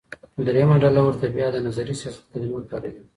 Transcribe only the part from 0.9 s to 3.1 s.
ورته بيا د نظري سياست کليمه کاروي.